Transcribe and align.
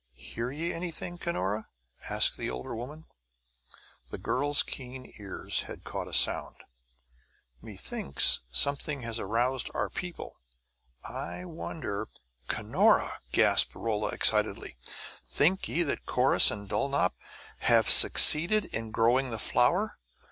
"Hear 0.15 0.49
ye 0.49 0.73
anything, 0.73 1.19
Cunora?" 1.19 1.67
asked 2.09 2.35
the 2.35 2.49
older 2.49 2.75
woman. 2.75 3.05
The 4.09 4.17
girl's 4.17 4.63
keen 4.63 5.13
ears 5.19 5.61
had 5.69 5.83
caught 5.83 6.07
a 6.07 6.11
sound. 6.15 6.63
"Methinks 7.61 8.39
something 8.51 9.03
hath 9.03 9.19
aroused 9.19 9.69
our 9.75 9.91
people. 9.91 10.37
I 11.03 11.45
wonder" 11.45 12.07
"Cunora!" 12.49 13.19
gasped 13.31 13.75
Rolla 13.75 14.07
excitedly. 14.09 14.75
"Think 15.23 15.67
ye 15.67 15.83
that 15.83 16.07
Corrus 16.07 16.49
and 16.49 16.67
Dulnop 16.67 17.13
have 17.59 17.87
succeeded 17.87 18.65
in 18.65 18.89
growing 18.89 19.29
the 19.29 19.37
flower?" 19.37 19.99